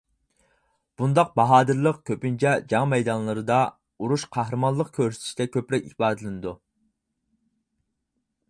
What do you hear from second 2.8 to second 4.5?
مەيدانلىرىدا، ئۇرۇشتا